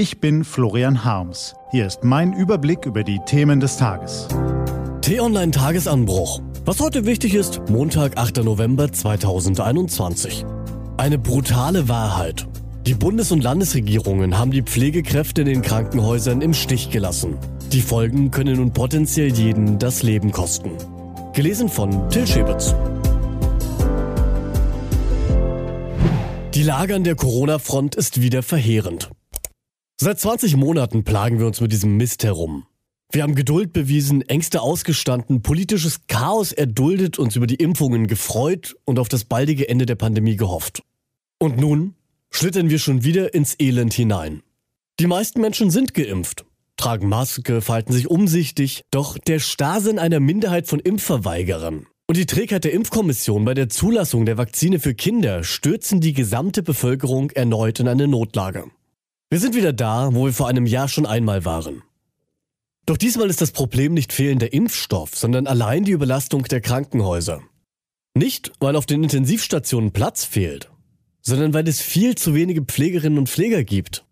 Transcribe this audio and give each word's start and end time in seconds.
Ich 0.00 0.18
bin 0.18 0.44
Florian 0.44 1.04
Harms. 1.04 1.54
Hier 1.72 1.86
ist 1.86 2.04
mein 2.04 2.32
Überblick 2.32 2.86
über 2.86 3.04
die 3.04 3.20
Themen 3.26 3.60
des 3.60 3.76
Tages. 3.76 4.28
T-Online 5.02 5.50
Tagesanbruch. 5.50 6.40
Was 6.64 6.80
heute 6.80 7.04
wichtig 7.04 7.34
ist, 7.34 7.60
Montag, 7.68 8.16
8. 8.16 8.38
November 8.38 8.90
2021. 8.90 10.46
Eine 10.96 11.18
brutale 11.18 11.90
Wahrheit. 11.90 12.48
Die 12.86 12.94
Bundes- 12.94 13.30
und 13.30 13.44
Landesregierungen 13.44 14.38
haben 14.38 14.52
die 14.52 14.62
Pflegekräfte 14.62 15.42
in 15.42 15.48
den 15.48 15.60
Krankenhäusern 15.60 16.40
im 16.40 16.54
Stich 16.54 16.88
gelassen. 16.88 17.36
Die 17.70 17.82
Folgen 17.82 18.30
können 18.30 18.56
nun 18.56 18.72
potenziell 18.72 19.30
jeden 19.30 19.78
das 19.78 20.02
Leben 20.02 20.32
kosten. 20.32 20.70
Gelesen 21.34 21.68
von 21.68 22.08
Till 22.08 22.26
Schäbitz. 22.26 22.74
Die 26.54 26.62
Lage 26.62 26.94
an 26.94 27.04
der 27.04 27.16
Corona-Front 27.16 27.96
ist 27.96 28.22
wieder 28.22 28.42
verheerend. 28.42 29.10
Seit 30.02 30.18
20 30.18 30.56
Monaten 30.56 31.04
plagen 31.04 31.38
wir 31.38 31.46
uns 31.46 31.60
mit 31.60 31.72
diesem 31.72 31.98
Mist 31.98 32.24
herum. 32.24 32.64
Wir 33.12 33.22
haben 33.22 33.34
Geduld 33.34 33.74
bewiesen, 33.74 34.26
Ängste 34.26 34.62
ausgestanden, 34.62 35.42
politisches 35.42 36.06
Chaos 36.06 36.52
erduldet, 36.52 37.18
uns 37.18 37.36
über 37.36 37.46
die 37.46 37.56
Impfungen 37.56 38.06
gefreut 38.06 38.76
und 38.86 38.98
auf 38.98 39.10
das 39.10 39.24
baldige 39.24 39.68
Ende 39.68 39.84
der 39.84 39.96
Pandemie 39.96 40.36
gehofft. 40.36 40.82
Und 41.38 41.58
nun 41.58 41.96
schlittern 42.30 42.70
wir 42.70 42.78
schon 42.78 43.04
wieder 43.04 43.34
ins 43.34 43.56
Elend 43.60 43.92
hinein. 43.92 44.42
Die 45.00 45.06
meisten 45.06 45.42
Menschen 45.42 45.70
sind 45.70 45.92
geimpft, 45.92 46.46
tragen 46.78 47.10
Maske, 47.10 47.60
verhalten 47.60 47.92
sich 47.92 48.08
umsichtig, 48.08 48.84
doch 48.90 49.18
der 49.18 49.38
Starrsinn 49.38 49.98
einer 49.98 50.18
Minderheit 50.18 50.66
von 50.66 50.80
Impfverweigerern 50.80 51.86
und 52.06 52.16
die 52.16 52.24
Trägheit 52.24 52.64
der 52.64 52.72
Impfkommission 52.72 53.44
bei 53.44 53.52
der 53.52 53.68
Zulassung 53.68 54.24
der 54.24 54.38
Vakzine 54.38 54.78
für 54.80 54.94
Kinder 54.94 55.44
stürzen 55.44 56.00
die 56.00 56.14
gesamte 56.14 56.62
Bevölkerung 56.62 57.28
erneut 57.32 57.80
in 57.80 57.86
eine 57.88 58.08
Notlage. 58.08 58.70
Wir 59.32 59.38
sind 59.38 59.54
wieder 59.54 59.72
da, 59.72 60.12
wo 60.12 60.26
wir 60.26 60.32
vor 60.32 60.48
einem 60.48 60.66
Jahr 60.66 60.88
schon 60.88 61.06
einmal 61.06 61.44
waren. 61.44 61.84
Doch 62.84 62.96
diesmal 62.96 63.30
ist 63.30 63.40
das 63.40 63.52
Problem 63.52 63.94
nicht 63.94 64.12
fehlender 64.12 64.52
Impfstoff, 64.52 65.16
sondern 65.16 65.46
allein 65.46 65.84
die 65.84 65.92
Überlastung 65.92 66.42
der 66.42 66.60
Krankenhäuser. 66.60 67.40
Nicht, 68.12 68.50
weil 68.58 68.74
auf 68.74 68.86
den 68.86 69.04
Intensivstationen 69.04 69.92
Platz 69.92 70.24
fehlt, 70.24 70.72
sondern 71.22 71.54
weil 71.54 71.68
es 71.68 71.80
viel 71.80 72.16
zu 72.16 72.34
wenige 72.34 72.62
Pflegerinnen 72.62 73.20
und 73.20 73.28
Pfleger 73.28 73.62
gibt. 73.62 74.04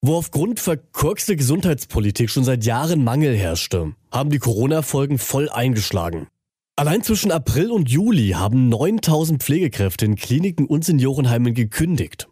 Wo 0.00 0.16
aufgrund 0.16 0.58
verkorkster 0.58 1.36
Gesundheitspolitik 1.36 2.28
schon 2.28 2.42
seit 2.42 2.64
Jahren 2.64 3.04
Mangel 3.04 3.36
herrschte, 3.36 3.94
haben 4.10 4.30
die 4.30 4.40
Corona-Folgen 4.40 5.18
voll 5.18 5.48
eingeschlagen. 5.48 6.26
Allein 6.74 7.04
zwischen 7.04 7.30
April 7.30 7.70
und 7.70 7.88
Juli 7.88 8.30
haben 8.30 8.68
9000 8.68 9.40
Pflegekräfte 9.44 10.06
in 10.06 10.16
Kliniken 10.16 10.66
und 10.66 10.84
Seniorenheimen 10.84 11.54
gekündigt. 11.54 12.26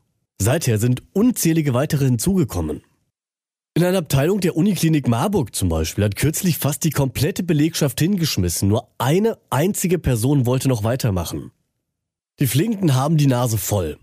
Seither 0.45 0.79
sind 0.79 1.03
unzählige 1.15 1.73
weitere 1.73 2.05
hinzugekommen. 2.05 2.83
In 3.73 3.83
einer 3.83 3.97
Abteilung 3.97 4.41
der 4.41 4.55
Uniklinik 4.57 5.09
Marburg 5.09 5.55
zum 5.55 5.71
Beispiel 5.71 6.05
hat 6.05 6.17
kürzlich 6.17 6.59
fast 6.59 6.85
die 6.85 6.91
komplette 6.91 7.43
Belegschaft 7.43 7.99
hingeschmissen. 7.99 8.69
Nur 8.69 8.91
eine 8.99 9.39
einzige 9.49 9.99
Person 9.99 10.45
wollte 10.45 10.69
noch 10.69 10.85
weitermachen. 10.85 11.51
Die 12.41 12.47
Pflegenden 12.47 12.95
haben 12.95 13.17
die 13.17 13.27
Nase 13.27 13.57
voll. 13.57 13.99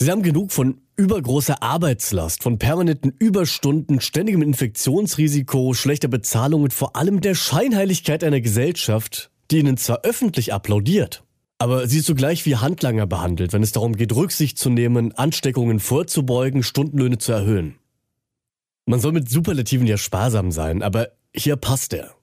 Sie 0.00 0.10
haben 0.10 0.22
genug 0.22 0.52
von 0.52 0.80
übergroßer 0.96 1.62
Arbeitslast, 1.62 2.42
von 2.42 2.58
permanenten 2.58 3.12
Überstunden, 3.18 4.00
ständigem 4.00 4.40
Infektionsrisiko, 4.40 5.74
schlechter 5.74 6.08
Bezahlung 6.08 6.62
und 6.62 6.72
vor 6.72 6.96
allem 6.96 7.20
der 7.20 7.34
Scheinheiligkeit 7.34 8.24
einer 8.24 8.40
Gesellschaft, 8.40 9.30
die 9.50 9.58
ihnen 9.58 9.76
zwar 9.76 10.00
öffentlich 10.02 10.54
applaudiert, 10.54 11.24
aber 11.58 11.86
sie 11.86 12.02
zugleich 12.02 12.44
wie 12.46 12.56
Handlanger 12.56 13.06
behandelt, 13.06 13.52
wenn 13.52 13.62
es 13.62 13.72
darum 13.72 13.96
geht, 13.96 14.14
Rücksicht 14.14 14.58
zu 14.58 14.70
nehmen, 14.70 15.12
Ansteckungen 15.12 15.80
vorzubeugen, 15.80 16.62
Stundenlöhne 16.62 17.18
zu 17.18 17.32
erhöhen. 17.32 17.76
Man 18.86 19.00
soll 19.00 19.12
mit 19.12 19.30
Superlativen 19.30 19.86
ja 19.86 19.96
sparsam 19.96 20.52
sein, 20.52 20.82
aber 20.82 21.08
hier 21.34 21.56
passt 21.56 21.94
er. 21.94 22.14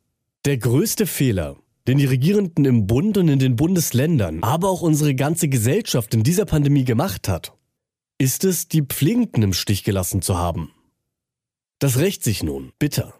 Der 0.45 0.57
größte 0.57 1.07
Fehler, 1.07 1.57
den 1.87 1.97
die 1.97 2.05
Regierenden 2.05 2.65
im 2.65 2.87
Bund 2.87 3.17
und 3.17 3.29
in 3.29 3.39
den 3.39 3.55
Bundesländern, 3.55 4.43
aber 4.43 4.69
auch 4.69 4.81
unsere 4.81 5.15
ganze 5.15 5.47
Gesellschaft 5.47 6.13
in 6.13 6.23
dieser 6.23 6.45
Pandemie 6.45 6.83
gemacht 6.83 7.27
hat, 7.27 7.53
ist 8.17 8.43
es, 8.43 8.67
die 8.67 8.83
Pflegenden 8.83 9.41
im 9.41 9.53
Stich 9.53 9.83
gelassen 9.83 10.21
zu 10.21 10.37
haben. 10.37 10.71
Das 11.79 11.97
rächt 11.97 12.23
sich 12.23 12.43
nun, 12.43 12.71
bitter. 12.77 13.15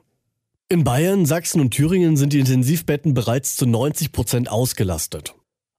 In 0.70 0.84
Bayern, 0.84 1.26
Sachsen 1.26 1.60
und 1.60 1.72
Thüringen 1.72 2.16
sind 2.18 2.34
die 2.34 2.40
Intensivbetten 2.40 3.16
bereits 3.16 3.56
zu 3.56 3.66
90 3.66 4.12
Prozent 4.12 4.52
ausgelastet. 4.52 5.34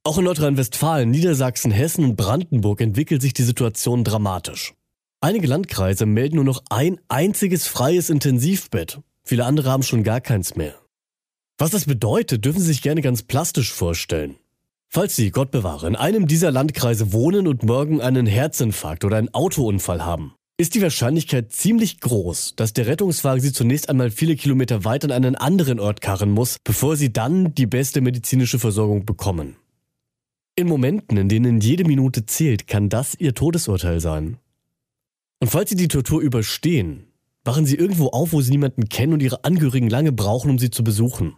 Auch 0.05 0.19
in 0.19 0.25
Nordrhein-Westfalen, 0.25 1.11
Niedersachsen, 1.13 1.71
Hessen 1.71 2.05
und 2.05 2.17
Brandenburg 2.17 2.81
entwickelt 2.81 3.23
sich 3.23 3.35
die 3.35 3.45
Situation 3.45 4.03
dramatisch. 4.03 4.75
Einige 5.21 5.47
Landkreise 5.47 6.07
melden 6.07 6.37
nur 6.37 6.45
noch 6.45 6.65
ein 6.71 7.01
einziges 7.07 7.69
freies 7.69 8.11
Intensivbett. 8.11 9.01
Viele 9.23 9.45
andere 9.45 9.71
haben 9.71 9.85
schon 9.85 10.03
gar 10.03 10.21
keins 10.21 10.57
mehr. 10.57 10.75
Was 11.57 11.71
das 11.71 11.85
bedeutet, 11.85 12.45
dürfen 12.45 12.59
Sie 12.59 12.67
sich 12.67 12.83
gerne 12.83 13.01
ganz 13.01 13.23
plastisch 13.23 13.73
vorstellen. 13.73 14.35
Falls 14.89 15.15
Sie, 15.15 15.31
Gott 15.31 15.53
bewahre, 15.53 15.87
in 15.87 15.95
einem 15.95 16.27
dieser 16.27 16.51
Landkreise 16.51 17.13
wohnen 17.13 17.47
und 17.47 17.63
morgen 17.63 18.01
einen 18.01 18.27
Herzinfarkt 18.27 19.05
oder 19.05 19.19
einen 19.19 19.33
Autounfall 19.33 20.05
haben, 20.05 20.35
ist 20.59 20.75
die 20.75 20.83
Wahrscheinlichkeit 20.83 21.53
ziemlich 21.53 22.01
groß, 22.01 22.55
dass 22.57 22.73
der 22.73 22.89
Rettungswagen 22.89 23.41
sie 23.41 23.53
zunächst 23.53 23.89
einmal 23.89 24.11
viele 24.11 24.35
Kilometer 24.35 24.85
weit 24.85 25.05
an 25.05 25.13
einen 25.13 25.37
anderen 25.37 25.79
Ort 25.79 26.01
karren 26.01 26.33
muss, 26.33 26.57
bevor 26.65 26.97
sie 26.97 27.13
dann 27.13 27.55
die 27.55 27.67
beste 27.67 28.01
medizinische 28.01 28.59
Versorgung 28.59 29.07
bekommen. 29.07 29.57
In 30.55 30.69
Momenten, 30.69 31.17
in 31.17 31.29
denen 31.29 31.61
jede 31.61 31.85
Minute 31.85 32.27
zählt, 32.27 32.67
kann 32.67 32.91
das 32.91 33.15
ihr 33.15 33.35
Todesurteil 33.35 34.01
sein. 34.01 34.37
Und 35.41 35.49
falls 35.49 35.71
sie 35.71 35.77
die 35.77 35.89
Tortur 35.89 36.21
überstehen, 36.21 37.07
wachen 37.45 37.65
sie 37.65 37.77
irgendwo 37.77 38.09
auf, 38.09 38.33
wo 38.33 38.43
sie 38.43 38.51
niemanden 38.51 38.89
kennen 38.89 39.15
und 39.15 39.23
ihre 39.23 39.45
Angehörigen 39.45 39.89
lange 39.89 40.13
brauchen, 40.13 40.51
um 40.51 40.59
sie 40.59 40.71
zu 40.71 40.85
besuchen. 40.85 41.35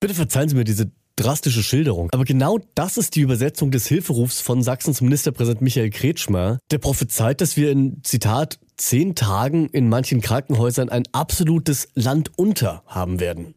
Bitte 0.00 0.14
verzeihen 0.14 0.48
Sie 0.48 0.54
mir 0.54 0.64
diese 0.64 0.92
drastische 1.16 1.62
Schilderung. 1.62 2.08
Aber 2.12 2.24
genau 2.24 2.58
das 2.74 2.98
ist 2.98 3.16
die 3.16 3.20
Übersetzung 3.20 3.70
des 3.70 3.86
Hilferufs 3.86 4.40
von 4.40 4.62
Sachsens 4.62 5.00
Ministerpräsident 5.00 5.62
Michael 5.62 5.90
Kretschmer, 5.90 6.58
der 6.70 6.78
prophezeit, 6.78 7.40
dass 7.40 7.56
wir 7.56 7.70
in, 7.70 8.02
Zitat, 8.04 8.58
zehn 8.76 9.14
Tagen 9.14 9.68
in 9.68 9.88
manchen 9.88 10.20
Krankenhäusern 10.20 10.88
ein 10.88 11.04
absolutes 11.12 11.88
Land 11.94 12.32
unter 12.36 12.82
haben 12.86 13.20
werden. 13.20 13.54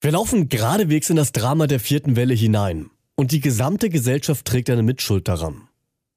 Wir 0.00 0.12
laufen 0.12 0.48
geradewegs 0.48 1.10
in 1.10 1.16
das 1.16 1.32
Drama 1.32 1.66
der 1.66 1.80
vierten 1.80 2.16
Welle 2.16 2.34
hinein. 2.34 2.90
Und 3.16 3.32
die 3.32 3.40
gesamte 3.40 3.88
Gesellschaft 3.88 4.44
trägt 4.46 4.70
eine 4.70 4.82
Mitschuld 4.82 5.28
daran. 5.28 5.68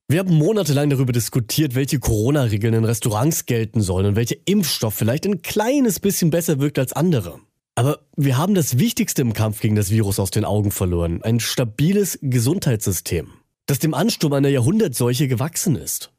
Wir 0.08 0.20
haben 0.20 0.36
monatelang 0.36 0.92
darüber 0.92 1.12
diskutiert, 1.14 1.74
welche 1.74 2.00
Corona-Regeln 2.00 2.76
in 2.76 2.86
Restaurants 2.86 3.48
gelten 3.48 3.82
sollen 3.82 4.06
und 4.06 4.16
welcher 4.16 4.36
Impfstoff 4.46 4.94
vielleicht 4.94 5.26
ein 5.26 5.42
kleines 5.42 6.00
bisschen 6.00 6.30
besser 6.30 6.60
wirkt 6.60 6.78
als 6.78 6.94
andere. 6.94 7.40
Aber 7.74 8.00
wir 8.16 8.38
haben 8.38 8.54
das 8.54 8.78
Wichtigste 8.78 9.22
im 9.24 9.34
Kampf 9.34 9.62
gegen 9.62 9.76
das 9.76 9.90
Virus 9.90 10.20
aus 10.20 10.32
den 10.32 10.46
Augen 10.46 10.72
verloren. 10.72 11.22
Ein 11.24 11.40
stabiles 11.40 12.20
Gesundheitssystem, 12.22 13.30
das 13.66 13.80
dem 13.80 13.94
Ansturm 13.94 14.34
einer 14.34 14.50
Jahrhundertseuche 14.50 15.28
gewachsen 15.28 15.76
ist. 15.76 16.12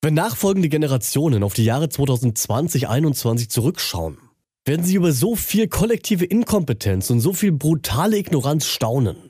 Wenn 0.00 0.14
nachfolgende 0.14 0.68
Generationen 0.68 1.42
auf 1.42 1.54
die 1.54 1.64
Jahre 1.64 1.86
2020-21 1.86 3.48
zurückschauen, 3.48 4.18
werden 4.64 4.84
sie 4.84 4.94
über 4.94 5.12
so 5.12 5.36
viel 5.36 5.68
kollektive 5.68 6.24
Inkompetenz 6.24 7.10
und 7.10 7.20
so 7.20 7.32
viel 7.32 7.52
brutale 7.52 8.16
Ignoranz 8.16 8.66
staunen. 8.66 9.27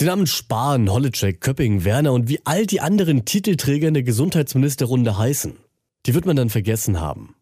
Die 0.00 0.06
Namen 0.06 0.26
Spahn, 0.26 0.90
Holleczek, 0.90 1.42
Köpping, 1.42 1.84
Werner 1.84 2.14
und 2.14 2.26
wie 2.26 2.40
all 2.44 2.64
die 2.64 2.80
anderen 2.80 3.26
Titelträger 3.26 3.86
in 3.86 3.92
der 3.92 4.02
Gesundheitsministerrunde 4.02 5.18
heißen, 5.18 5.58
die 6.06 6.14
wird 6.14 6.24
man 6.24 6.36
dann 6.36 6.48
vergessen 6.48 7.00
haben. 7.00 7.34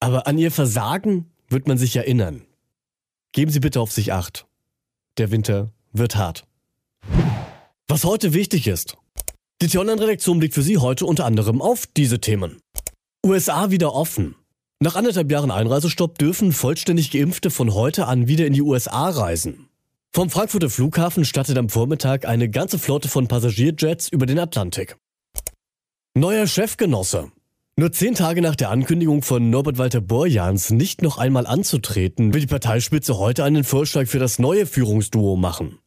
Aber 0.00 0.26
an 0.26 0.36
ihr 0.36 0.50
Versagen 0.50 1.30
wird 1.48 1.68
man 1.68 1.78
sich 1.78 1.94
erinnern. 1.94 2.42
Geben 3.30 3.52
Sie 3.52 3.60
bitte 3.60 3.80
auf 3.80 3.92
sich 3.92 4.12
acht. 4.12 4.48
Der 5.18 5.30
Winter 5.30 5.70
wird 5.92 6.16
hart. 6.16 6.48
Was 7.86 8.02
heute 8.02 8.34
wichtig 8.34 8.66
ist. 8.66 8.96
Die 9.62 9.68
T-Online-Redaktion 9.68 10.40
blickt 10.40 10.54
für 10.54 10.62
Sie 10.62 10.78
heute 10.78 11.06
unter 11.06 11.26
anderem 11.26 11.62
auf 11.62 11.86
diese 11.86 12.20
Themen. 12.20 12.58
USA 13.24 13.70
wieder 13.70 13.94
offen. 13.94 14.34
Nach 14.80 14.96
anderthalb 14.96 15.30
Jahren 15.30 15.52
Einreisestopp 15.52 16.18
dürfen 16.18 16.50
vollständig 16.50 17.12
Geimpfte 17.12 17.52
von 17.52 17.72
heute 17.72 18.08
an 18.08 18.26
wieder 18.26 18.48
in 18.48 18.52
die 18.52 18.62
USA 18.62 19.10
reisen. 19.10 19.68
Vom 20.16 20.30
Frankfurter 20.30 20.70
Flughafen 20.70 21.24
startet 21.24 21.58
am 21.58 21.68
Vormittag 21.68 22.24
eine 22.24 22.48
ganze 22.48 22.78
Flotte 22.78 23.08
von 23.08 23.26
Passagierjets 23.26 24.08
über 24.08 24.26
den 24.26 24.38
Atlantik. 24.38 24.96
Neuer 26.16 26.46
Chefgenosse. 26.46 27.32
Nur 27.76 27.90
zehn 27.90 28.14
Tage 28.14 28.40
nach 28.40 28.54
der 28.54 28.70
Ankündigung 28.70 29.22
von 29.22 29.50
Norbert 29.50 29.76
Walter 29.76 30.00
Borjans 30.00 30.70
nicht 30.70 31.02
noch 31.02 31.18
einmal 31.18 31.48
anzutreten, 31.48 32.32
will 32.32 32.42
die 32.42 32.46
Parteispitze 32.46 33.18
heute 33.18 33.42
einen 33.42 33.64
Vorschlag 33.64 34.06
für 34.06 34.20
das 34.20 34.38
neue 34.38 34.66
Führungsduo 34.66 35.34
machen. 35.34 35.80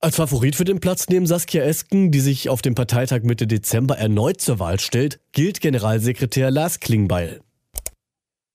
Als 0.00 0.14
Favorit 0.14 0.54
für 0.54 0.64
den 0.64 0.78
Platz 0.78 1.08
neben 1.08 1.26
Saskia 1.26 1.64
Esken, 1.64 2.12
die 2.12 2.20
sich 2.20 2.48
auf 2.48 2.62
dem 2.62 2.76
Parteitag 2.76 3.24
Mitte 3.24 3.48
Dezember 3.48 3.98
erneut 3.98 4.40
zur 4.40 4.60
Wahl 4.60 4.78
stellt, 4.78 5.18
gilt 5.32 5.60
Generalsekretär 5.60 6.52
Lars 6.52 6.78
Klingbeil. 6.78 7.40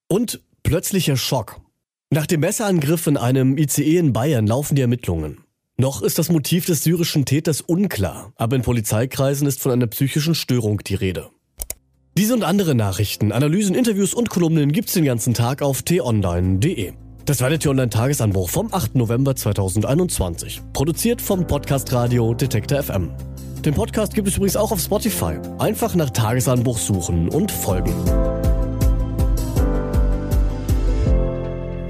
Und 0.07 0.40
plötzlicher 0.64 1.18
Schock. 1.18 1.61
Nach 2.13 2.28
dem 2.28 2.42
Messerangriff 2.42 3.08
in 3.08 3.16
einem 3.16 3.58
ICE 3.58 3.96
in 3.96 4.12
Bayern 4.12 4.46
laufen 4.46 4.75
die 4.75 4.81
Ermittlungen. 4.81 5.46
Noch 5.78 6.02
ist 6.02 6.19
das 6.19 6.30
Motiv 6.30 6.66
des 6.66 6.84
syrischen 6.84 7.24
Täters 7.24 7.62
unklar, 7.62 8.34
aber 8.36 8.58
in 8.58 8.63
Polizeikreisen 8.63 9.48
ist 9.48 9.62
von 9.62 9.72
einer 9.72 9.88
psychischen 9.88 10.36
Störung 10.36 10.80
die 10.80 10.96
Rede. 10.96 11.30
Diese 12.18 12.34
und 12.34 12.44
andere 12.44 12.75
Nachrichten, 12.75 13.31
Analysen, 13.31 13.75
Interviews 13.75 14.13
und 14.13 14.30
Kolumnen 14.30 14.74
gibt's 14.74 14.92
den 14.92 15.06
ganzen 15.06 15.34
Tag 15.34 15.62
auf 15.62 15.84
t-online.de. 15.84 16.92
Das 17.24 17.40
war 17.40 17.50
der 17.50 17.60
T-Online-Tagesanbruch 17.60 18.50
vom 18.50 18.74
8. 18.74 18.96
November 18.96 19.34
2021. 19.34 20.62
Produziert 20.74 21.22
vom 21.22 21.48
Podcast 21.48 21.94
Radio 21.94 22.34
Detektor 22.34 22.84
FM. 22.84 23.12
Den 23.64 23.74
Podcast 23.74 24.16
gibt 24.16 24.28
es 24.28 24.36
übrigens 24.36 24.57
auch 24.57 24.74
auf 24.74 24.81
Spotify. 24.81 25.40
Einfach 25.60 25.96
nach 25.96 26.10
Tagesanbruch 26.10 26.78
suchen 26.78 27.30
und 27.30 27.54
folgen. 27.54 27.94